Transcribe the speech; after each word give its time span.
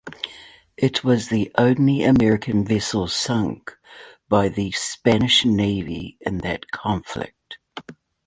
It 0.77 1.03
was 1.03 1.27
the 1.27 1.51
only 1.59 2.01
American 2.01 2.65
vessel 2.65 3.07
sunk 3.07 3.77
by 4.27 4.49
the 4.49 4.71
Spanish 4.71 5.45
navy 5.45 6.17
in 6.21 6.39
that 6.39 6.71
conflict. 6.71 7.59